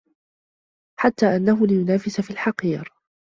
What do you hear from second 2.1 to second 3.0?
فِي الْحَقِيرِ